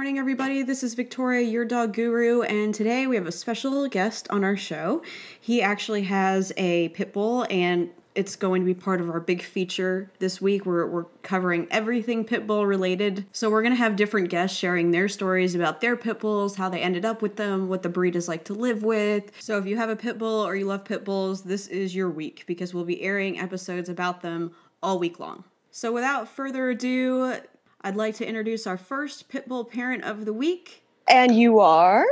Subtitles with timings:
[0.00, 0.62] morning, everybody.
[0.62, 4.56] This is Victoria, your dog guru, and today we have a special guest on our
[4.56, 5.02] show.
[5.38, 9.42] He actually has a pit bull, and it's going to be part of our big
[9.42, 10.64] feature this week.
[10.64, 13.26] We're, we're covering everything pit bull related.
[13.32, 16.70] So, we're going to have different guests sharing their stories about their pit bulls, how
[16.70, 19.30] they ended up with them, what the breed is like to live with.
[19.38, 22.08] So, if you have a pit bull or you love pit bulls, this is your
[22.08, 25.44] week because we'll be airing episodes about them all week long.
[25.70, 27.34] So, without further ado,
[27.82, 30.84] I'd like to introduce our first Pitbull parent of the week.
[31.08, 32.04] And you are?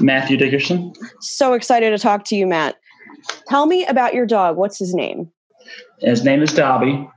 [0.00, 0.92] Matthew Dickerson.
[1.20, 2.76] So excited to talk to you, Matt.
[3.48, 4.56] Tell me about your dog.
[4.56, 5.30] What's his name?
[6.00, 7.08] His name is Dobby.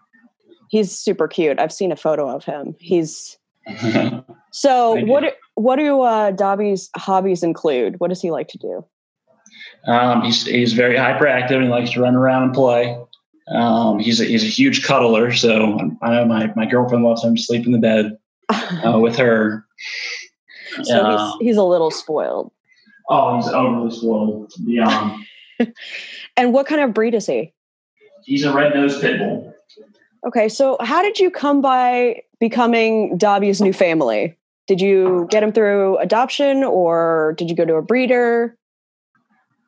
[0.70, 1.60] He's super cute.
[1.60, 2.76] I've seen a photo of him.
[2.80, 3.38] He's
[4.52, 8.00] so what what do uh, Dobby's hobbies include?
[8.00, 8.86] What does he like to do?
[9.88, 12.98] Um, he's he's very hyperactive and he likes to run around and play.
[13.54, 17.36] Um, he's a, he's a huge cuddler, so I know my, my girlfriend loves him
[17.36, 18.18] to sleep in the bed
[18.50, 19.66] uh, with her.
[20.84, 22.52] So uh, he's, he's a little spoiled.
[23.10, 24.52] Oh, he's overly spoiled.
[24.66, 25.26] Beyond.
[26.38, 27.54] and what kind of breed is he?
[28.24, 29.54] He's a red nosed pit bull.
[30.26, 34.38] Okay, so how did you come by becoming Dobby's new family?
[34.68, 38.57] Did you get him through adoption or did you go to a breeder?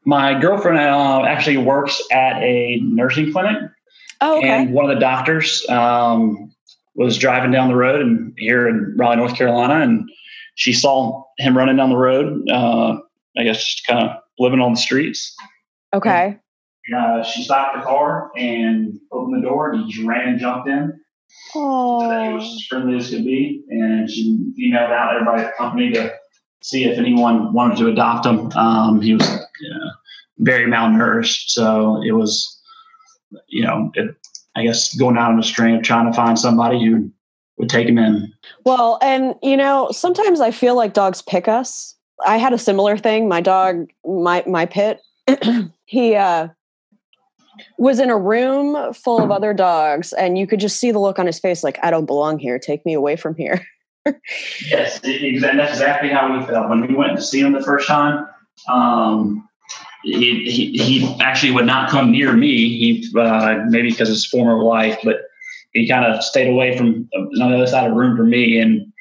[0.10, 3.58] My girlfriend uh, actually works at a nursing clinic.
[4.22, 4.50] Oh, okay.
[4.50, 6.52] And one of the doctors um,
[6.96, 10.10] was driving down the road and here in Raleigh, North Carolina, and
[10.56, 12.50] she saw him running down the road.
[12.50, 12.98] Uh,
[13.38, 15.36] I guess just kind of living on the streets.
[15.94, 16.40] Okay.
[16.88, 20.40] And, uh, she stopped the car and opened the door, and he just ran and
[20.40, 21.00] jumped in.
[21.54, 22.02] Oh.
[22.02, 25.52] So that he was as friendly as could be, and she emailed out everybody at
[25.52, 26.16] the company to
[26.64, 28.52] see if anyone wanted to adopt him.
[28.54, 29.46] Um, he was
[30.40, 32.62] very malnourished, so it was,
[33.48, 34.16] you know, it,
[34.56, 37.12] I guess going out on a string of trying to find somebody who
[37.58, 38.34] would take him in.
[38.66, 41.96] Well, and you know, sometimes I feel like dogs pick us.
[42.26, 43.28] I had a similar thing.
[43.28, 45.02] My dog, my my pit,
[45.86, 46.48] he uh,
[47.78, 51.20] was in a room full of other dogs, and you could just see the look
[51.20, 52.58] on his face, like I don't belong here.
[52.58, 53.66] Take me away from here.
[54.66, 57.88] yes, and that's exactly how we felt when we went to see him the first
[57.88, 58.26] time.
[58.68, 59.49] Um,
[60.04, 62.70] he, he, he actually would not come near me.
[62.78, 65.18] He uh, maybe because of his former wife, but
[65.74, 68.60] he kind of stayed away from on the other side of the room from me
[68.60, 68.92] and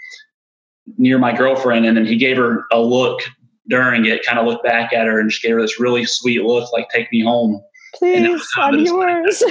[0.97, 1.87] near my girlfriend.
[1.87, 3.21] And then he gave her a look
[3.69, 6.43] during it, kind of looked back at her and just gave her this really sweet
[6.43, 7.63] look, like "Take me home."
[7.95, 9.43] Please, I'm yours.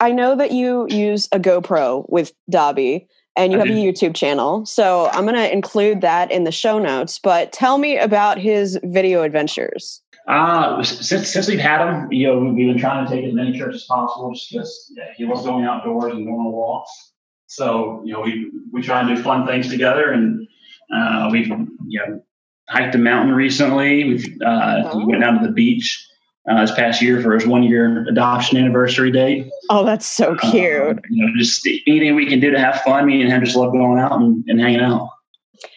[0.00, 4.64] I know that you use a GoPro with Dobby and you have a YouTube channel.
[4.64, 7.18] So I'm going to include that in the show notes.
[7.18, 10.02] But tell me about his video adventures.
[10.26, 13.56] Uh, since since we've had him, you know, we've been trying to take as many
[13.56, 17.12] trips as possible, just because yeah, he loves going outdoors and going on walks.
[17.46, 20.46] So you know, we we try and do fun things together, and
[20.92, 22.22] uh, we've you know
[22.68, 24.04] hiked a mountain recently.
[24.04, 24.98] We've uh, oh.
[24.98, 26.04] we went down to the beach
[26.50, 29.48] uh, this past year for his one year adoption anniversary date.
[29.70, 31.00] Oh, that's so uh, cute.
[31.10, 33.06] you know, just anything we can do to have fun.
[33.06, 35.10] Me and him just love going out and, and hanging out.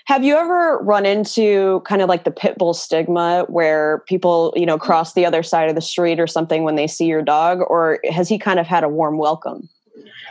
[0.06, 4.66] Have you ever run into kind of like the pit bull stigma where people, you
[4.66, 7.60] know, cross the other side of the street or something when they see your dog,
[7.68, 9.70] or has he kind of had a warm welcome?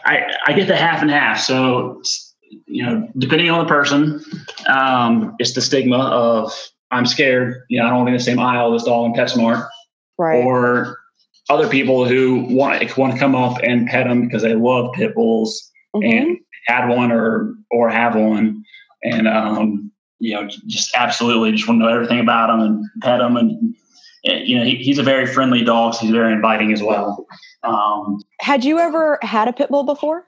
[0.05, 1.41] I, I get the half and half.
[1.41, 2.03] So,
[2.67, 4.25] you know, depending on the person,
[4.69, 6.53] um, it's the stigma of
[6.91, 7.63] I'm scared.
[7.69, 9.69] You know, I don't want to be in the same aisle as dog in PetSmart.
[10.19, 10.45] Right.
[10.45, 10.99] Or
[11.51, 15.15] other people who want want to come up and pet them because they love pit
[15.15, 16.05] bulls mm-hmm.
[16.05, 18.65] and had one or or have one
[19.03, 23.21] and um, you know, just absolutely just want to know everything about him and pet
[23.21, 23.37] him.
[23.37, 23.75] And,
[24.25, 25.95] you know, he, he's a very friendly dog.
[25.95, 27.27] So he's very inviting as well.
[27.63, 30.27] Um, Had you ever had a pit bull before?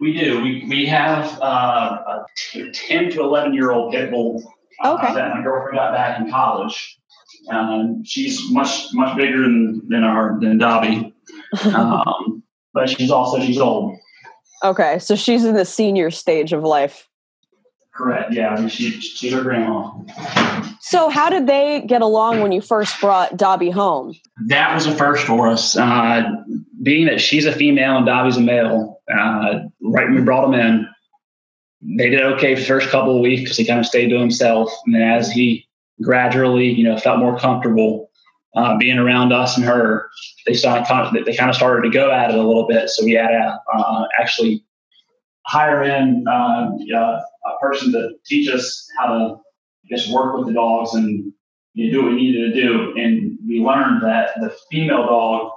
[0.00, 0.42] We do.
[0.42, 2.24] We, we have uh,
[2.54, 4.42] a 10 to 11 year old pit bull
[4.82, 5.14] uh, okay.
[5.14, 6.98] that my girlfriend got back in college.
[7.50, 11.12] Um, she's much, much bigger than, than our, than Dobby.
[11.64, 13.96] Um, but she's also, she's old.
[14.62, 14.98] Okay.
[14.98, 17.08] So she's in the senior stage of life.
[17.96, 18.32] Correct.
[18.32, 19.90] Yeah, I mean, she, she's her grandma.
[20.80, 24.14] So, how did they get along when you first brought Dobby home?
[24.48, 25.76] That was a first for us.
[25.76, 26.24] Uh,
[26.82, 30.54] being that she's a female and Dobby's a male, uh, right when we brought him
[30.54, 30.86] in,
[31.98, 34.18] they did okay for the first couple of weeks because he kind of stayed to
[34.18, 34.70] himself.
[34.84, 35.66] And then as he
[36.02, 38.10] gradually, you know, felt more comfortable
[38.56, 40.10] uh, being around us and her,
[40.46, 42.90] they started they kind of started to go at it a little bit.
[42.90, 44.65] So we had to uh, actually
[45.46, 49.36] hire in uh, a person to teach us how to
[49.88, 51.32] just work with the dogs and
[51.74, 52.94] you know, do what we needed to do.
[52.96, 55.52] And we learned that the female dog,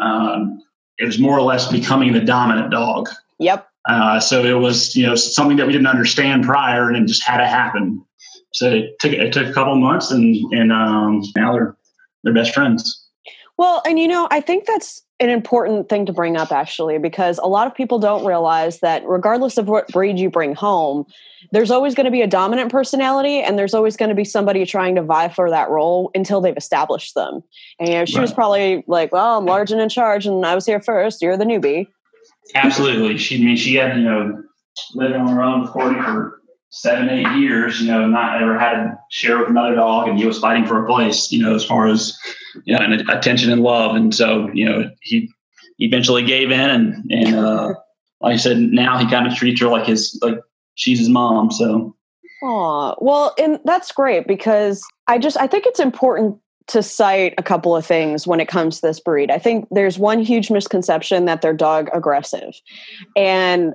[0.00, 0.60] um,
[0.98, 3.08] it was more or less becoming the dominant dog.
[3.38, 3.66] Yep.
[3.88, 7.24] Uh, so it was, you know, something that we didn't understand prior, and it just
[7.24, 8.04] had to happen.
[8.54, 11.76] so it took it took a couple months, and and um, now they're
[12.22, 13.01] they're best friends.
[13.62, 17.38] Well, and you know, I think that's an important thing to bring up actually, because
[17.38, 21.04] a lot of people don't realize that regardless of what breed you bring home,
[21.52, 24.66] there's always going to be a dominant personality and there's always going to be somebody
[24.66, 27.40] trying to vie for that role until they've established them.
[27.78, 28.22] And you know, she right.
[28.22, 31.36] was probably like, Well, I'm large and in charge and I was here first, you're
[31.36, 31.86] the newbie.
[32.56, 33.16] Absolutely.
[33.16, 34.42] She I mean she had, you know,
[34.94, 36.41] living on her own Courtney for
[36.72, 40.24] seven, eight years, you know, not ever had to share with another dog and he
[40.24, 42.18] was fighting for a place, you know, as far as,
[42.64, 43.94] you know, and attention and love.
[43.94, 45.30] And so, you know, he
[45.78, 47.74] eventually gave in and, and, uh,
[48.20, 50.38] like I said, now he kind of treats her like his, like
[50.74, 51.50] she's his mom.
[51.50, 51.94] So.
[52.42, 56.38] Aw, well, and that's great because I just, I think it's important
[56.68, 59.30] to cite a couple of things when it comes to this breed.
[59.30, 62.54] I think there's one huge misconception that they're dog aggressive.
[63.14, 63.74] And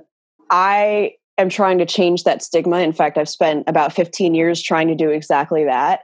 [0.50, 2.78] I am trying to change that stigma.
[2.80, 6.00] In fact, I've spent about 15 years trying to do exactly that.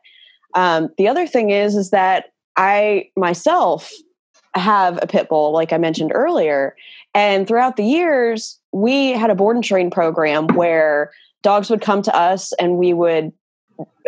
[0.55, 2.27] Um, the other thing is, is that
[2.57, 3.91] I myself
[4.55, 6.77] have a pit bull, like I mentioned earlier,
[7.15, 12.03] and throughout the years, we had a board and train program where dogs would come
[12.03, 13.33] to us and we would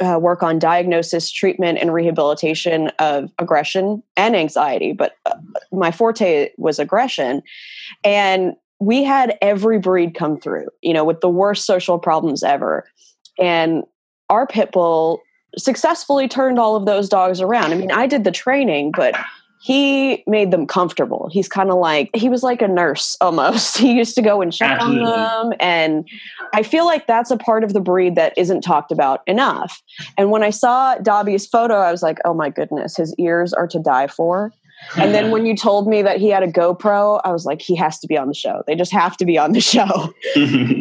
[0.04, 4.92] uh, work on diagnosis, treatment, and rehabilitation of aggression and anxiety.
[4.92, 5.36] But uh,
[5.72, 7.42] my forte was aggression.
[8.04, 12.84] And we had every breed come through, you know, with the worst social problems ever.
[13.38, 13.84] And
[14.28, 15.22] our pit bull
[15.56, 17.72] successfully turned all of those dogs around.
[17.72, 19.14] I mean, I did the training, but
[19.62, 21.28] he made them comfortable.
[21.32, 23.78] He's kind of like he was like a nurse almost.
[23.78, 25.10] He used to go and check Absolutely.
[25.10, 26.08] on them and
[26.54, 29.82] I feel like that's a part of the breed that isn't talked about enough.
[30.16, 33.66] And when I saw Dobby's photo, I was like, "Oh my goodness, his ears are
[33.66, 34.52] to die for."
[34.96, 37.74] And then when you told me that he had a GoPro, I was like, he
[37.76, 38.62] has to be on the show.
[38.66, 40.14] They just have to be on the show.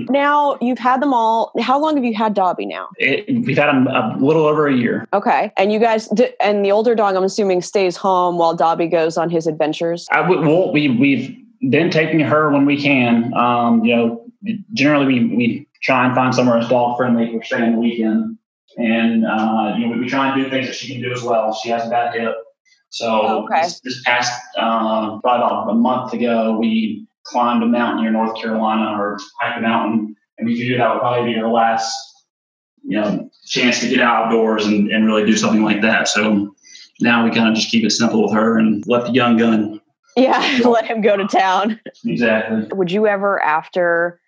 [0.09, 1.51] now you've had them all.
[1.61, 2.89] How long have you had Dobby now?
[2.97, 5.07] It, we've had him a little over a year.
[5.13, 5.51] Okay.
[5.57, 6.09] And you guys,
[6.39, 10.07] and the older dog, I'm assuming, stays home while Dobby goes on his adventures?
[10.11, 11.35] I, well, we, we've
[11.69, 13.33] been taking her when we can.
[13.33, 14.25] Um, you know,
[14.73, 18.37] generally we, we try and find somewhere that's dog friendly for staying the weekend.
[18.77, 21.23] And, uh, you know, we, we try and do things that she can do as
[21.23, 21.53] well.
[21.53, 22.35] She has a bad hip.
[22.95, 23.63] So oh, okay.
[23.63, 28.39] this, this, past um, probably about a month ago, we climbed a mountain near North
[28.41, 31.93] Carolina or hiked a mountain, and we figured that would probably be our last,
[32.83, 36.07] you know, chance to get outdoors and, and really do something like that.
[36.07, 36.55] So
[37.01, 39.81] now we kind of just keep it simple with her and let the young gun.
[40.15, 41.81] Yeah, let him go to town.
[42.05, 42.69] Exactly.
[42.71, 44.21] Would you ever, after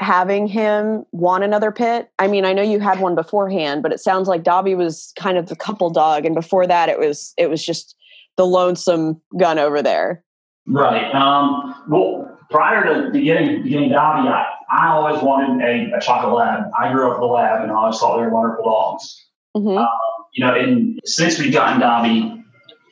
[0.00, 2.10] having him want another pit?
[2.18, 5.38] I mean, I know you had one beforehand, but it sounds like Dobby was kind
[5.38, 7.96] of the couple dog, and before that, it was it was just
[8.36, 10.24] the lonesome gun over there.
[10.66, 11.12] Right.
[11.14, 16.64] Um, well, prior to getting getting Dobby, I, I always wanted a, a chocolate lab.
[16.78, 19.26] I grew up with a lab, and I always thought they were wonderful dogs.
[19.56, 19.78] Mm-hmm.
[19.78, 19.86] Uh,
[20.34, 22.44] you know, and since we've gotten Dobby,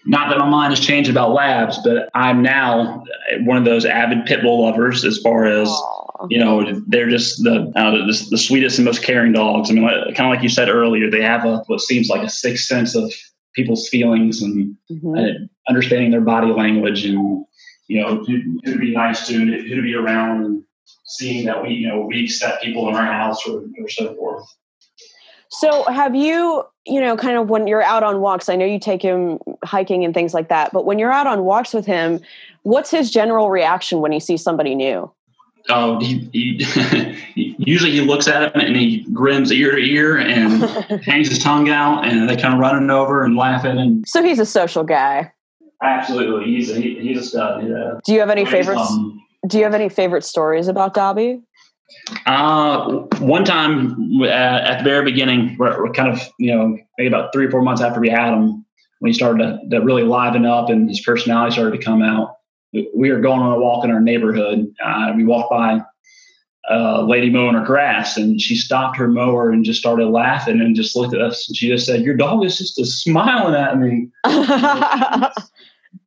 [0.06, 3.04] not that my mind has changed about labs, but I'm now
[3.40, 5.68] one of those avid pit bull lovers as far as.
[5.68, 9.70] Aww you know, they're just the, uh, the, the sweetest and most caring dogs.
[9.70, 12.30] I mean, kind of like you said earlier, they have a what seems like a
[12.30, 13.12] sixth sense of
[13.54, 15.16] people's feelings and mm-hmm.
[15.16, 17.44] uh, understanding their body language and
[17.88, 20.62] you know who, who to be nice to, who to be around, and
[21.06, 24.44] seeing that we you know we accept people in our house or, or so forth.
[25.48, 28.78] So, have you, you know, kind of when you're out on walks, I know you
[28.78, 32.20] take him hiking and things like that, but when you're out on walks with him,
[32.62, 35.10] what's his general reaction when he sees somebody new?
[35.68, 37.16] oh, he, he
[37.58, 40.62] usually he looks at him and he grins ear to ear and
[41.04, 43.78] hangs his tongue out, and they kind of run running over and laughing.
[43.78, 45.32] And so he's a social guy.
[45.82, 47.68] Absolutely, he's a, he, he's a stud.
[47.68, 47.98] Yeah.
[48.04, 48.90] Do you have any favorites?
[48.90, 51.42] Um, do you have any favorite stories about Dobby?
[52.26, 57.08] Uh, one time uh, at the very beginning, we're, we're, kind of you know maybe
[57.08, 58.64] about three or four months after we had him,
[58.98, 62.36] when he started to, to really liven up and his personality started to come out
[62.94, 64.72] we were going on a walk in our neighborhood.
[64.84, 65.80] Uh, we walked by
[66.68, 70.74] a lady mowing her grass, and she stopped her mower and just started laughing and
[70.74, 71.48] just looked at us.
[71.48, 74.08] And she just said, "Your dog is just a smiling at me."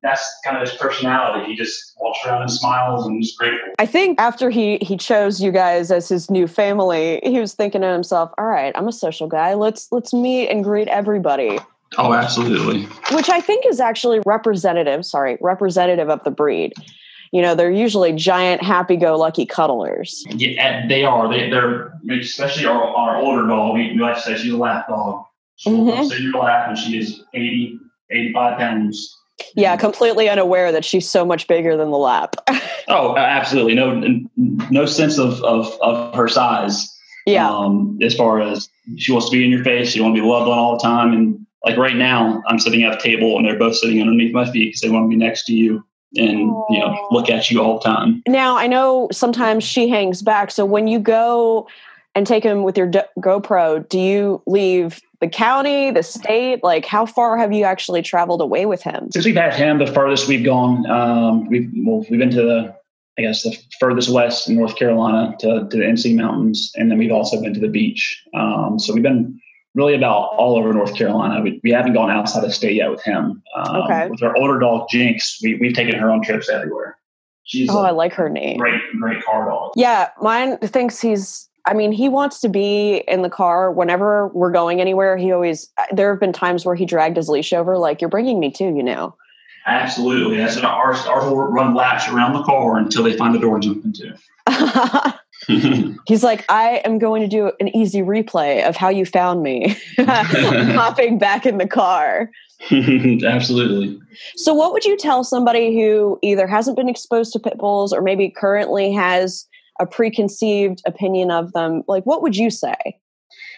[0.02, 1.46] That's kind of his personality.
[1.52, 3.74] He just walks around and smiles and is grateful.
[3.80, 7.82] I think after he he chose you guys as his new family, he was thinking
[7.82, 9.56] to himself, "All right, I'm a social guy.
[9.56, 11.60] Let's let's meet and greet everybody."
[11.98, 12.84] Oh, absolutely.
[13.16, 16.74] Which I think is actually representative, sorry, representative of the breed.
[17.32, 20.24] You know, they're usually giant, happy go lucky cuddlers.
[20.30, 21.30] Yeah, they are.
[21.30, 23.76] They, are especially our, our older dog.
[23.76, 25.26] We, we like to say she's a lap dog.
[25.58, 26.08] She'll mm-hmm.
[26.08, 27.80] sit your lap and she is 80,
[28.12, 29.19] 85 pounds.
[29.56, 32.36] Yeah, completely unaware that she's so much bigger than the lap.
[32.88, 33.76] oh, absolutely.
[33.76, 34.02] No,
[34.70, 36.88] no sense of, of, of her size.
[37.26, 37.50] Yeah.
[37.50, 40.28] Um, as far as she wants to be in your face, she want to be
[40.28, 41.14] loved on all the time.
[41.14, 44.46] And like right now, I'm sitting at a table and they're both sitting underneath my
[44.46, 45.84] feet because they want to be next to you
[46.16, 48.24] and you know look at you all the time.
[48.28, 50.52] Now I know sometimes she hangs back.
[50.52, 51.68] So when you go
[52.16, 56.64] and take him with your GoPro, do you leave the county, the state?
[56.64, 59.10] Like, how far have you actually traveled away with him?
[59.12, 62.76] Since we've had him, the farthest we've gone, um, we've well, we've been to the
[63.18, 66.98] I guess the furthest west in North Carolina to, to the NC Mountains, and then
[66.98, 68.24] we've also been to the beach.
[68.34, 69.38] Um, so we've been
[69.76, 71.42] really about all over North Carolina.
[71.42, 73.44] We, we haven't gone outside of state yet with him.
[73.58, 74.08] Um, Okay.
[74.10, 76.98] With our older dog Jinx, we, we've taken her on trips everywhere.
[77.44, 78.58] She's Oh, I like her name.
[78.58, 79.74] great, great car dog.
[79.76, 81.49] Yeah, mine thinks he's.
[81.70, 85.18] I mean, he wants to be in the car whenever we're going anywhere.
[85.18, 85.70] He always.
[85.78, 88.50] Uh, there have been times where he dragged his leash over, like you're bringing me
[88.50, 89.16] too, you know.
[89.68, 90.38] Absolutely.
[90.38, 91.06] That's ours.
[91.06, 94.18] Ours will run laps around the car until they find the door to jump into.
[96.08, 99.78] He's like, I am going to do an easy replay of how you found me,
[100.00, 102.32] hopping back in the car.
[102.72, 104.00] Absolutely.
[104.36, 108.02] So, what would you tell somebody who either hasn't been exposed to pit bulls or
[108.02, 109.46] maybe currently has
[109.80, 111.84] a preconceived opinion of them?
[111.88, 112.76] Like, what would you say?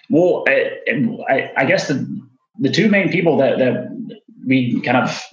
[0.09, 0.71] Well, I,
[1.29, 2.05] I, I guess the
[2.59, 5.23] the two main people that that we kind of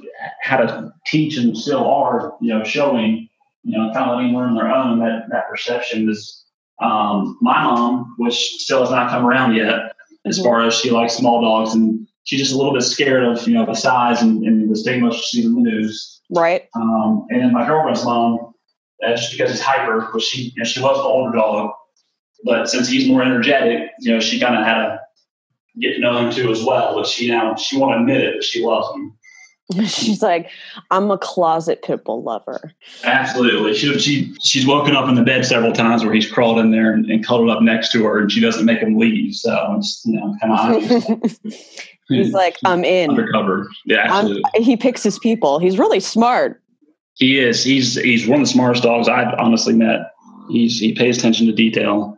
[0.41, 3.29] had to teach and still are, you know, showing,
[3.65, 6.45] you know, kind of letting them learn their own that that perception is
[6.81, 9.93] um, my mom, which still has not come around yet,
[10.27, 10.45] as Mhm.
[10.45, 13.55] far as she likes small dogs and she's just a little bit scared of you
[13.55, 16.21] know the size and, and the stigma she sees in the news.
[16.31, 16.69] Right?
[16.77, 18.53] Um, and then my girlfriend's mom,
[19.03, 21.73] just because he's hyper, which she you know, she loves the older dog,
[22.45, 25.01] but since he's more energetic, you know, she kind of had to
[25.81, 26.95] get to know him too as well.
[26.95, 29.15] But she now she won't admit it, but she loves him.
[29.87, 30.49] She's like,
[30.91, 32.73] I'm a closet pit bull lover.
[33.05, 36.71] Absolutely, she she she's woken up in the bed several times where he's crawled in
[36.71, 39.35] there and, and cuddled up next to her, and she doesn't make him leave.
[39.35, 41.39] So it's you know kind of obvious.
[42.09, 43.11] He's like, I'm in.
[43.11, 43.69] undercover.
[43.85, 45.59] Yeah, I'm, he picks his people.
[45.59, 46.63] He's really smart.
[47.19, 47.65] He is.
[47.65, 50.13] He's he's one of the smartest dogs I've honestly met.
[50.49, 52.17] He's he pays attention to detail.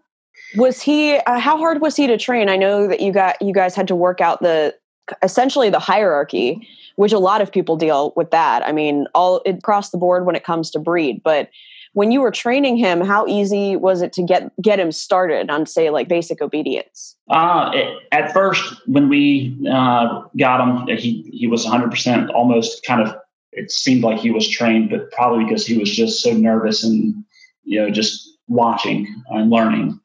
[0.56, 1.16] Was he?
[1.16, 2.48] Uh, how hard was he to train?
[2.48, 4.74] I know that you got you guys had to work out the
[5.22, 8.64] essentially the hierarchy, which a lot of people deal with that.
[8.66, 11.22] I mean, all across the board when it comes to breed.
[11.24, 11.48] But
[11.92, 15.64] when you were training him, how easy was it to get get him started on
[15.66, 17.16] say like basic obedience?
[17.30, 22.84] Uh, it- at first, when we uh, got him, he he was 100 percent almost
[22.84, 23.14] kind of.
[23.52, 27.24] It seemed like he was trained, but probably because he was just so nervous and
[27.64, 30.00] you know just watching and learning.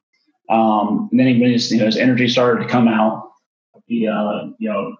[0.49, 3.31] Um, and then he, when his you know his energy started to come out,
[3.87, 4.95] he uh, you know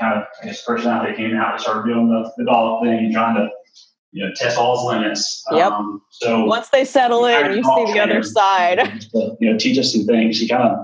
[0.00, 1.58] kind of his personality came out.
[1.58, 3.48] He started doing the, the dog thing and trying to
[4.12, 5.44] you know test all his limits.
[5.50, 5.72] Yep.
[5.72, 8.78] Um, so Once they settle in, you see the other side.
[9.12, 10.40] to, you know, teach us some things.
[10.40, 10.78] He kind of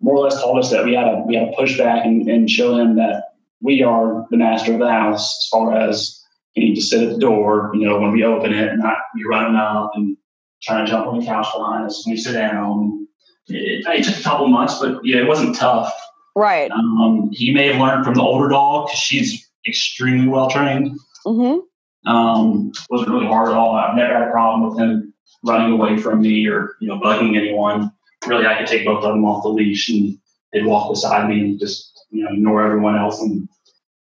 [0.00, 2.28] more or less told us that we had to we had to push back and,
[2.28, 3.24] and show him that
[3.60, 6.22] we are the master of the house as far as
[6.54, 9.24] you need to sit at the door, you know, when we open it, not be
[9.28, 10.16] running up and
[10.62, 13.06] trying to jump on the couch behind us when we sit down.
[13.48, 15.92] It, it took a couple months, but yeah, it wasn't tough.
[16.34, 16.70] Right.
[16.70, 20.98] Um, he may have learned from the older dog because she's extremely well trained.
[21.26, 22.10] Mm-hmm.
[22.10, 23.74] Um, wasn't really hard at all.
[23.74, 27.36] I've never had a problem with him running away from me or you know bugging
[27.36, 27.92] anyone.
[28.26, 30.18] Really, I could take both of them off the leash and
[30.52, 33.48] they'd walk beside me and just you know ignore everyone else and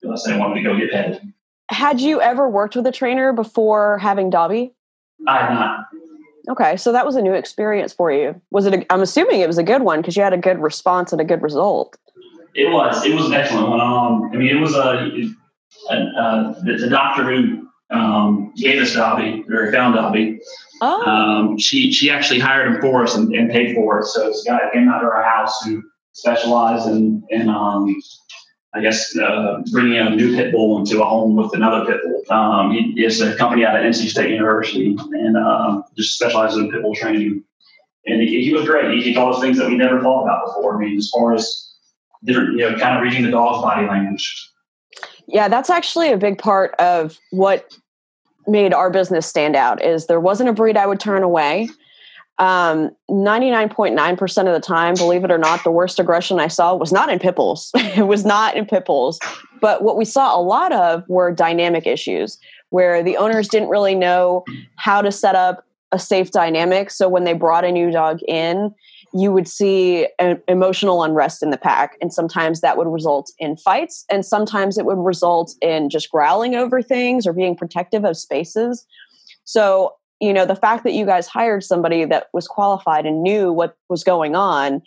[0.03, 1.21] unless they wanted to go get petted.
[1.71, 4.75] Had you ever worked with a trainer before having Dobby?
[5.27, 5.87] I had not.
[6.51, 8.39] Okay, so that was a new experience for you.
[8.51, 8.75] Was it?
[8.75, 11.21] A, I'm assuming it was a good one because you had a good response and
[11.21, 11.97] a good result.
[12.55, 13.05] It was.
[13.05, 13.81] It was an excellent one.
[13.81, 15.11] Um, I mean, it was a,
[15.91, 20.39] a, a the, the doctor who um, gave us Dobby or found Dobby.
[20.83, 24.05] Oh, Um, she she actually hired him for us and, and paid for it.
[24.07, 25.83] So it's a guy that came out to our house who
[26.15, 27.95] specialized in in um,
[28.75, 32.37] I guess uh, bringing a new pit bull into a home with another pit bull.
[32.37, 36.83] Um, is a company out of NC State University and uh, just specializes in pit
[36.83, 37.45] bull training.
[38.07, 38.91] And he, he was great.
[38.97, 40.77] He, he taught us things that we never thought about before.
[40.77, 41.73] I mean, as far as
[42.25, 44.51] different, you know, kind of reading the dog's body language.
[45.29, 47.79] yeah, that's actually a big part of what
[48.47, 49.83] made our business stand out.
[49.83, 51.69] Is there wasn't a breed I would turn away.
[52.39, 56.93] Um, 99.9% of the time, believe it or not, the worst aggression I saw was
[56.93, 57.71] not in pit bulls.
[57.75, 59.21] it was not in pit bulls.
[59.61, 62.39] But what we saw a lot of were dynamic issues
[62.71, 64.45] where the owners didn't really know
[64.77, 66.91] how to set up a safe dynamic.
[66.91, 68.75] So when they brought a new dog in,
[69.13, 71.97] you would see an emotional unrest in the pack.
[72.01, 74.05] And sometimes that would result in fights.
[74.11, 78.85] And sometimes it would result in just growling over things or being protective of spaces.
[79.45, 83.53] So you know the fact that you guys hired somebody that was qualified and knew
[83.53, 84.81] what was going on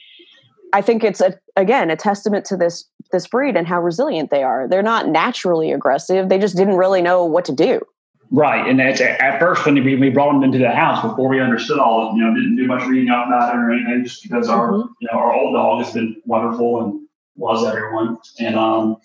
[0.74, 4.44] i think it's a, again a testament to this this breed and how resilient they
[4.44, 4.68] are.
[4.68, 6.30] They're not naturally aggressive.
[6.30, 7.82] They just didn't really know what to do.
[8.30, 11.80] Right, and that's at first when we, brought them into the house before we understood
[11.80, 14.50] all, of you know, didn't do much reading up about it or anything, just because
[14.50, 14.90] our Mhm.
[15.00, 17.08] you know our old dog has been wonderful and
[17.38, 18.98] loves everyone, and um,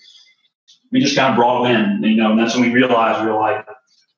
[0.90, 3.30] we just kind of brought them in, you know, and that's when we realized we
[3.30, 3.64] were like,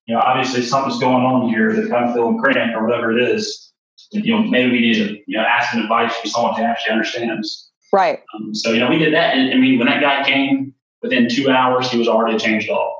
[0.07, 1.71] you know, obviously something's going on here.
[1.89, 3.73] Kind of feeling cramped or whatever it is.
[4.11, 6.93] You know, maybe we need to you know ask some advice from someone who actually
[6.93, 7.71] understands.
[7.93, 10.75] right Um, so you know, we did that, and I mean, when that guy came,
[11.03, 12.93] within two hours, he was already a changed dog.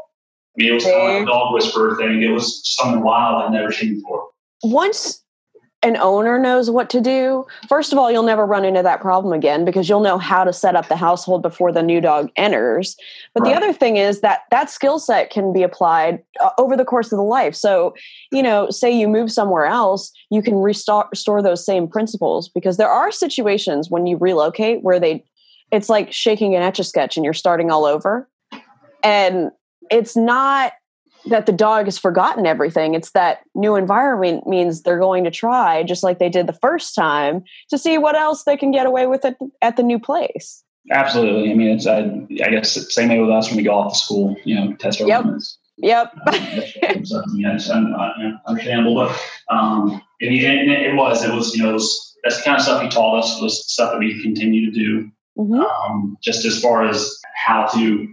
[0.57, 2.23] I mean, it was kind of like a dog whisperer thing.
[2.23, 4.29] It was something wild I'd never seen before.
[4.63, 5.24] once
[5.85, 9.35] an owner knows what to do, first of all, you'll never run into that problem
[9.35, 12.97] again because you'll know how to set up the household before the new dog enters.
[13.35, 13.51] But Right.
[13.51, 17.13] the other thing is that that skill set can be applied uh, over the course
[17.13, 17.55] of the life.
[17.55, 17.95] So,
[18.33, 22.79] you know, say you move somewhere else, you can restore restore those same principles because
[22.79, 25.23] there are situations when you relocate where they
[25.71, 28.29] it's like shaking an etch a sketch and you're starting all over.
[29.03, 29.51] And
[29.91, 30.73] it's not
[31.27, 32.95] that the dog has forgotten everything.
[32.95, 36.95] It's that new environment means they're going to try, just like they did the first
[36.95, 40.63] time, to see what else they can get away with at, at the new place.
[40.91, 41.51] Absolutely.
[41.51, 42.01] I mean, it's I,
[42.45, 44.37] I guess same way with us when we go off to school.
[44.45, 45.25] You know, test our Yep.
[45.25, 45.59] limits.
[45.79, 46.13] Yep.
[46.29, 47.87] Um, so, yeah, it's un,
[48.19, 49.21] you know, understandable, but
[49.55, 52.57] um, and, he- and it was it was you know it was, that's the kind
[52.59, 55.11] of stuff he taught us was stuff that we continue to do.
[55.37, 55.65] Mhm.
[55.89, 58.07] um, just as far as how to,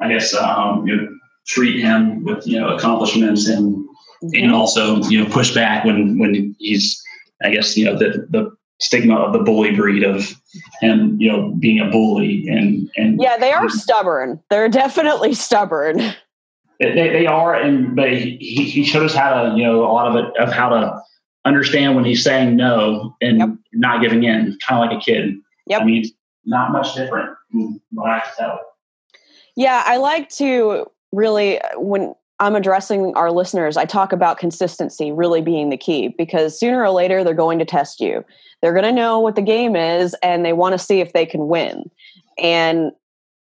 [0.00, 1.08] I guess, um, you know,
[1.46, 3.84] treat him with you know accomplishments and
[4.22, 4.44] Mm-hmm.
[4.44, 7.02] and also you know push back when when he's,
[7.44, 10.32] I guess, you know the the stigma of the bully breed of
[10.80, 14.40] him, you know, being a bully and and Yeah, they are stubborn.
[14.50, 15.98] They're definitely stubborn.
[16.80, 19.92] They, they are, and but he, he he showed us how to, you know, a
[19.92, 21.02] lot of it of how to
[21.44, 23.48] understand when he's saying no and Yep.
[23.74, 25.34] not giving in, kind of like a kid.
[25.66, 25.82] Yep.
[25.82, 26.04] I mean,
[26.46, 28.60] not much different from what I tell.
[29.56, 35.12] Yeah, I like to really, uh, when I'm addressing our listeners, I talk about consistency
[35.12, 38.24] really being the key because sooner or later they're going to test you.
[38.60, 41.26] They're going to know what the game is and they want to see if they
[41.26, 41.90] can win.
[42.38, 42.92] And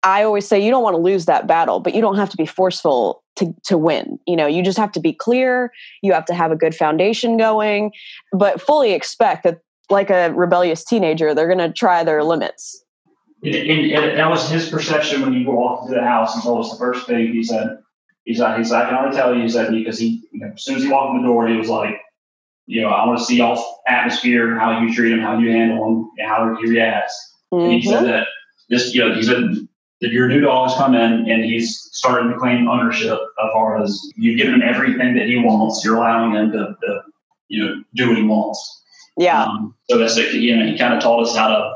[0.04, 2.38] I always say you don't want to lose that battle, but you don't have to
[2.38, 4.20] be forceful to, to win.
[4.26, 7.38] You know, you just have to be clear, you have to have a good foundation
[7.38, 7.92] going,
[8.32, 12.82] but fully expect that, like a rebellious teenager, they're going to try their limits.
[13.44, 16.66] And, and, and that was his perception when he walked into the house and told
[16.66, 17.80] us the first thing he said.
[18.24, 20.52] He's like, he's like, I can only tell you, he said, because he, you know,
[20.54, 22.00] as soon as he walked in the door, he was like,
[22.68, 25.86] you know, I want to see y'all's atmosphere, how you treat him, how you handle
[25.88, 27.36] him, and how he reacts.
[27.52, 28.28] And he said that
[28.70, 29.44] this, you know, he said
[30.02, 33.20] that your new dog has come in and he's starting to claim ownership
[33.52, 35.84] far as you've given him everything that he wants.
[35.84, 37.02] You're allowing him to, to
[37.48, 38.84] you know, do what he wants.
[39.18, 39.44] Yeah.
[39.44, 40.34] Um, so that's it.
[40.34, 41.74] You know, he kind of taught us how to,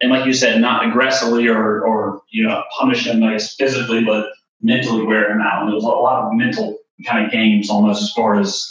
[0.00, 4.04] and like you said, not aggressively or, or you know, punish him, I guess, physically,
[4.04, 4.28] but
[4.62, 5.62] mentally wear him out.
[5.62, 8.70] And there was a lot of mental kind of games almost as far as,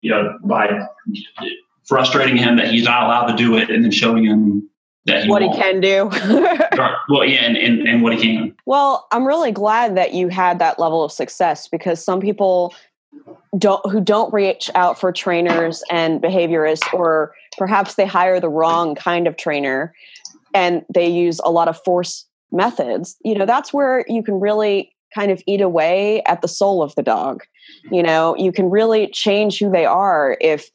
[0.00, 0.86] you know, by
[1.86, 4.68] frustrating him that he's not allowed to do it and then showing him
[5.06, 5.60] that he what he won't.
[5.60, 6.10] can do.
[7.10, 8.56] Well, yeah, and, and, and what he can.
[8.64, 12.72] well, I'm really glad that you had that level of success because some people
[13.58, 18.94] don't who don't reach out for trainers and behaviorists or perhaps they hire the wrong
[18.94, 19.92] kind of trainer
[20.54, 23.16] and they use a lot of force methods.
[23.24, 26.94] You know, that's where you can really kind of eat away at the soul of
[26.94, 27.42] the dog.
[27.90, 30.70] You know, you can really change who they are if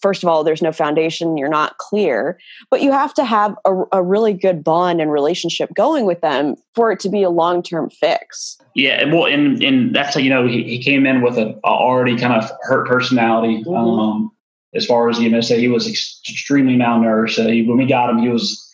[0.00, 2.38] first of all there's no foundation, you're not clear,
[2.70, 6.56] but you have to have a, a really good bond and relationship going with them
[6.74, 8.58] for it to be a long-term fix.
[8.74, 11.58] Yeah, and well, and and that's how, you know he, he came in with a,
[11.64, 13.64] already kind of hurt personality.
[13.64, 13.76] Mhm.
[13.76, 14.32] Um,
[14.74, 17.34] as far as you know, say he was ex- extremely malnourished.
[17.34, 18.65] So he, when we got him, he was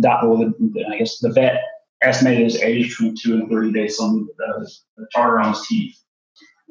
[0.00, 1.60] that well, the, I guess the vet
[2.02, 5.96] estimated his age between two and three based on the, the chart on his teeth.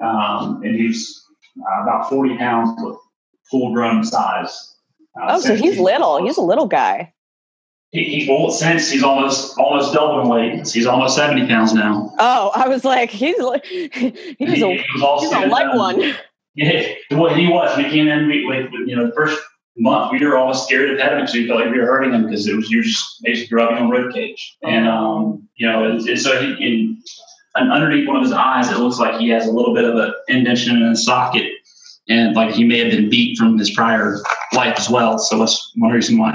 [0.04, 1.24] Um, and he's
[1.60, 2.98] uh, about forty pounds, with
[3.50, 4.76] full grown size.
[5.20, 6.24] Uh, Oh, so he's little.
[6.24, 7.14] He's a little guy.
[7.92, 10.68] He, he well, since he's almost almost double in weight.
[10.70, 12.14] He's almost seventy pounds now.
[12.20, 14.46] Oh, I was like, he's like, he's a He
[15.02, 16.14] was he's a light one.
[16.56, 17.78] Yeah, well, he was.
[17.78, 19.40] We came in, we, we, we- you know, the first
[19.78, 22.14] month we were almost scared of pet him because we felt like we were hurting
[22.14, 25.98] him because it was you just basically rubbing on rib cage, and um, you know,
[26.16, 27.02] so he in
[27.56, 29.96] and underneath one of his eyes, it looks like he has a little bit of
[29.96, 31.52] an indentation in his socket,
[32.08, 34.20] and like he may have been beat from his prior
[34.54, 35.18] life as well.
[35.18, 36.32] So that's one reason why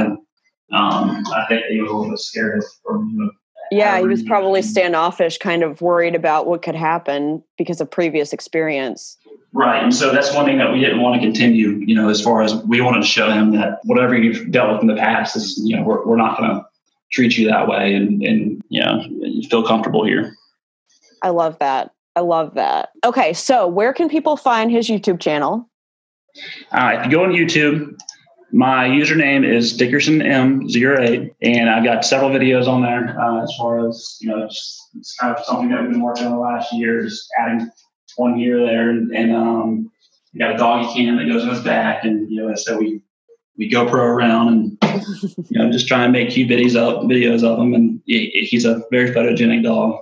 [0.72, 3.30] um, I think he was a little bit scared from you know,
[3.70, 8.32] Yeah, he was probably standoffish, kind of worried about what could happen because of previous
[8.32, 9.16] experience.
[9.56, 9.82] Right.
[9.82, 12.42] And so that's one thing that we didn't want to continue, you know, as far
[12.42, 15.58] as we wanted to show him that whatever you've dealt with in the past is,
[15.64, 16.66] you know, we're, we're not going to
[17.10, 20.34] treat you that way and, and, you know, you feel comfortable here.
[21.22, 21.90] I love that.
[22.16, 22.90] I love that.
[23.02, 23.32] Okay.
[23.32, 25.70] So where can people find his YouTube channel?
[26.70, 27.98] Uh, if you go on YouTube,
[28.52, 33.88] my username is Dickerson M08, and I've got several videos on there uh, as far
[33.88, 36.74] as, you know, it's, it's kind of something that we've been working on the last
[36.74, 37.70] year, just adding
[38.16, 39.90] one here or there, and, and um,
[40.32, 43.00] we got a doggy cam that goes on his back, and you know, so we
[43.58, 44.78] we GoPro around and
[45.50, 48.64] you know just try and make cute videos up videos of him, and he, he's
[48.64, 49.98] a very photogenic dog,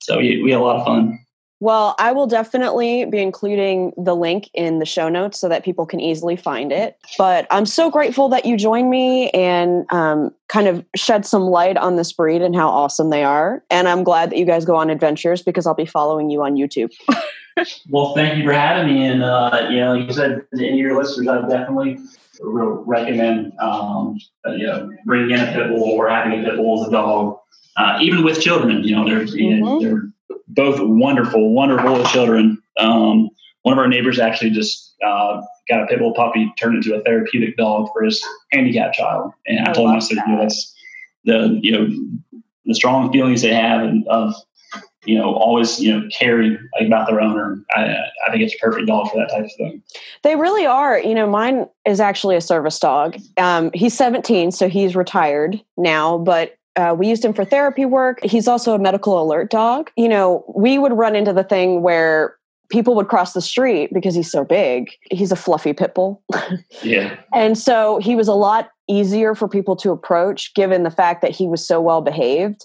[0.00, 1.18] so we, we had a lot of fun.
[1.58, 5.86] Well, I will definitely be including the link in the show notes so that people
[5.86, 6.98] can easily find it.
[7.16, 11.78] But I'm so grateful that you joined me and um, kind of shed some light
[11.78, 13.64] on this breed and how awesome they are.
[13.70, 16.56] And I'm glad that you guys go on adventures because I'll be following you on
[16.56, 16.92] YouTube.
[17.88, 19.06] well, thank you for having me.
[19.06, 21.98] And, uh, you know, like you said, any of your listeners, I definitely
[22.40, 26.88] recommend, um, you know, bringing in a pit bull or having a pit bull as
[26.88, 27.38] a dog,
[27.76, 28.84] uh, even with children.
[28.84, 29.82] You know, they're, mm-hmm.
[29.82, 30.10] they're
[30.48, 32.62] both wonderful, wonderful children.
[32.78, 33.30] Um,
[33.62, 37.02] one of our neighbors actually just uh, got a pit bull puppy turned into a
[37.02, 39.32] therapeutic dog for his handicapped child.
[39.46, 40.74] And I, I told him, I said, you know, that's
[41.24, 44.34] the, you know, the strong feelings they have and of
[45.06, 47.58] you know, always, you know, caring about their owner.
[47.72, 49.82] I, I think it's a perfect dog for that type of thing.
[50.22, 50.98] They really are.
[50.98, 53.16] You know, mine is actually a service dog.
[53.36, 58.22] Um, he's 17, so he's retired now, but uh, we used him for therapy work.
[58.22, 59.90] He's also a medical alert dog.
[59.96, 62.36] You know, we would run into the thing where
[62.68, 64.90] people would cross the street because he's so big.
[65.10, 66.22] He's a fluffy pit bull.
[66.82, 67.16] yeah.
[67.32, 71.30] And so he was a lot easier for people to approach given the fact that
[71.30, 72.64] he was so well behaved.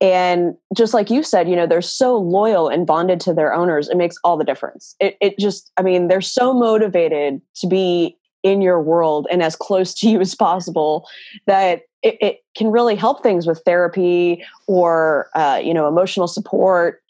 [0.00, 3.88] And just like you said, you know, they're so loyal and bonded to their owners.
[3.88, 4.96] It makes all the difference.
[5.00, 9.56] It, it just, I mean, they're so motivated to be in your world and as
[9.56, 11.08] close to you as possible
[11.46, 17.02] that it, it can really help things with therapy or, uh, you know, emotional support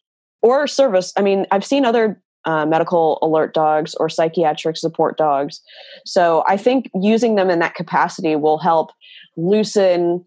[0.42, 1.12] or service.
[1.16, 5.60] I mean, I've seen other uh, medical alert dogs or psychiatric support dogs.
[6.04, 8.92] So I think using them in that capacity will help
[9.36, 10.24] loosen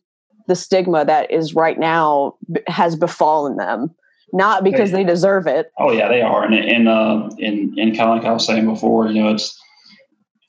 [0.48, 2.36] the stigma that is right now
[2.68, 3.94] has befallen them
[4.34, 5.72] not because they, they deserve it.
[5.80, 6.44] Oh yeah they are.
[6.44, 9.58] And and uh and, and kind of like i was saying before you know it's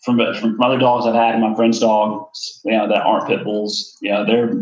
[0.04, 3.44] from from other dogs i've had and my friends dogs you know that aren't pit
[3.44, 4.52] bulls you know they're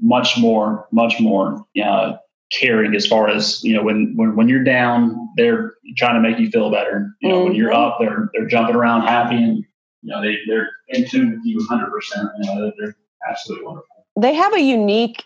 [0.00, 2.18] much more much more you know
[2.52, 6.38] caring as far as you know when when, when you're down they're trying to make
[6.38, 7.08] you feel better.
[7.20, 7.44] You know mm-hmm.
[7.48, 7.80] when you're mm-hmm.
[7.80, 9.64] up they're they're jumping around happy and
[10.02, 12.28] you know they they're in tune with you 100 percent.
[12.40, 12.96] You know they're, they're
[13.28, 15.24] absolutely wonderful they have a unique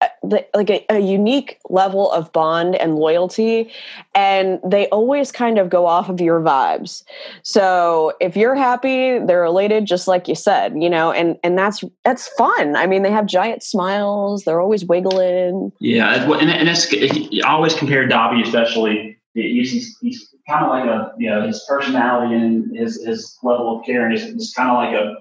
[0.00, 0.08] uh,
[0.52, 3.70] like a, a, unique level of bond and loyalty
[4.14, 7.04] and they always kind of go off of your vibes.
[7.42, 11.84] So if you're happy they're elated just like you said you know and and that's
[12.04, 12.74] that's fun.
[12.74, 15.70] I mean they have giant smiles they're always wiggling.
[15.78, 16.92] Yeah and, and it's
[17.44, 22.34] I always compare dobby especially he's, he's kind of like a you know his personality
[22.34, 25.14] and his his level of caring is, is kind of like a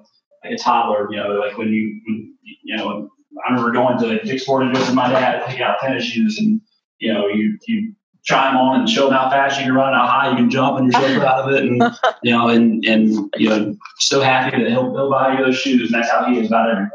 [0.44, 3.10] like a toddler, you know, like when you, when, you know,
[3.46, 6.62] I remember going to Dick's Sporting Goods with my dad, pick out tennis shoes, and
[7.00, 7.94] you know, you you
[8.26, 10.50] try them on and show them how fast you can run, how high you can
[10.50, 11.82] jump, and you're so proud of it, and
[12.24, 15.92] you know, and and you know, so happy that he'll he'll buy you those shoes,
[15.92, 16.92] and that's how he is about everything.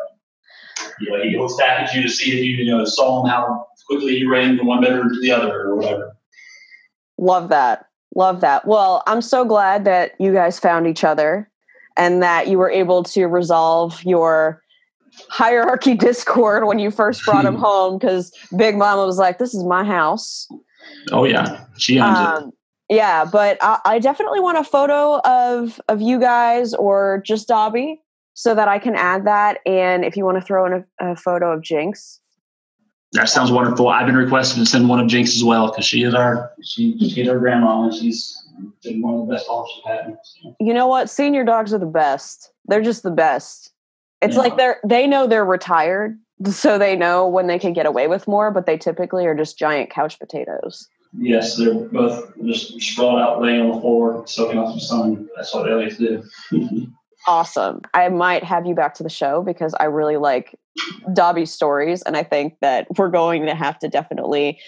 [1.00, 3.66] You know, he'll stack at you to see if you you know saw him how
[3.86, 6.16] quickly he ran from one bedroom to the other or whatever.
[7.18, 7.86] Love that.
[8.14, 8.66] Love that.
[8.66, 11.50] Well, I'm so glad that you guys found each other
[11.98, 14.62] and that you were able to resolve your
[15.28, 19.64] hierarchy discord when you first brought him home because Big Mama was like, "This is
[19.64, 20.48] my house."
[21.12, 22.54] Oh yeah, she owns um, it.
[22.96, 28.00] Yeah, but I, I, definitely want a photo of of you guys or just Dobby
[28.32, 29.58] so that I can add that.
[29.66, 32.20] And if you want to throw in a, a photo of Jinx,
[33.12, 33.88] that sounds wonderful.
[33.88, 36.98] I've been requested to send one of Jinx as well because she is our she,
[36.98, 38.42] she's our grandma and she's
[38.82, 40.16] been one of the best she's had.
[40.60, 41.10] You know what?
[41.10, 42.52] Senior dogs are the best.
[42.66, 43.72] They're just the best.
[44.20, 44.42] It's yeah.
[44.42, 46.18] like they're they know they're retired,
[46.50, 49.58] so they know when they can get away with more, but they typically are just
[49.58, 50.88] giant couch potatoes.
[51.16, 55.28] Yes, they're both just sprawled out, laying on the floor, soaking up some sun.
[55.36, 56.92] That's what they like to do.
[57.26, 57.80] awesome.
[57.94, 60.54] I might have you back to the show because I really like
[61.14, 64.58] Dobby's stories, and I think that we're going to have to definitely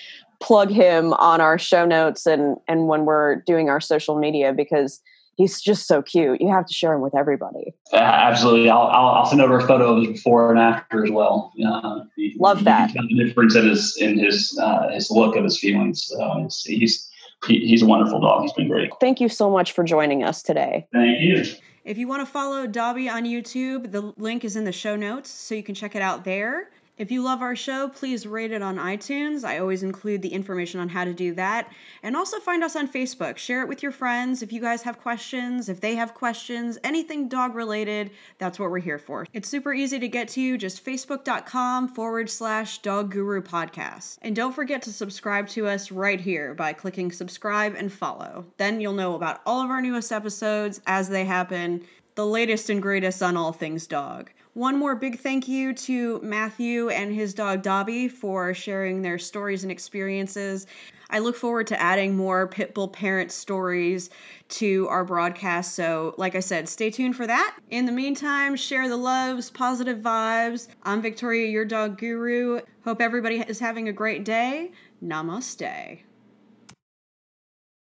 [0.41, 5.01] plug him on our show notes and and when we're doing our social media because
[5.37, 6.41] he's just so cute.
[6.41, 7.73] You have to share him with everybody.
[7.93, 11.11] Uh, absolutely, I'll, I'll, I'll send over a photo of his before and after as
[11.11, 11.53] well.
[11.65, 12.01] Uh,
[12.39, 12.93] Love that.
[12.93, 16.05] The difference in his in his uh, his look of his feelings.
[16.07, 17.09] So he's
[17.47, 18.43] he, he's a wonderful dog.
[18.43, 18.91] He's been great.
[19.01, 20.87] Thank you so much for joining us today.
[20.93, 21.45] Thank you.
[21.85, 25.31] If you want to follow Dobby on YouTube, the link is in the show notes,
[25.31, 26.69] so you can check it out there.
[27.01, 29.43] If you love our show, please rate it on iTunes.
[29.43, 31.73] I always include the information on how to do that.
[32.03, 33.39] And also find us on Facebook.
[33.39, 34.43] Share it with your friends.
[34.43, 38.81] If you guys have questions, if they have questions, anything dog related, that's what we're
[38.81, 39.27] here for.
[39.33, 40.59] It's super easy to get to, you.
[40.59, 44.19] just facebook.com forward slash dog guru podcast.
[44.21, 48.45] And don't forget to subscribe to us right here by clicking subscribe and follow.
[48.59, 51.83] Then you'll know about all of our newest episodes as they happen,
[52.15, 54.29] the latest and greatest on all things dog.
[54.55, 59.63] One more big thank you to Matthew and his dog Dobby for sharing their stories
[59.63, 60.67] and experiences.
[61.09, 64.11] I look forward to adding more Pitbull parent stories
[64.49, 65.77] to our broadcast.
[65.77, 67.59] So, like I said, stay tuned for that.
[67.71, 70.67] In the meantime, share the loves, positive vibes.
[70.83, 72.61] I'm Victoria, your dog guru.
[72.85, 74.73] Hope everybody is having a great day.
[75.01, 76.01] Namaste.